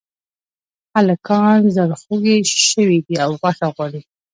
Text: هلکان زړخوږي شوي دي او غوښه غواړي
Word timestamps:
هلکان 0.95 1.59
زړخوږي 1.75 2.37
شوي 2.71 2.99
دي 3.05 3.15
او 3.25 3.29
غوښه 3.39 3.67
غواړي 3.75 4.01